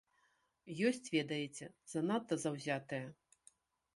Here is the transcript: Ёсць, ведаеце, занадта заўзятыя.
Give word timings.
Ёсць, 0.91 1.07
ведаеце, 1.15 1.65
занадта 1.93 2.39
заўзятыя. 2.45 3.05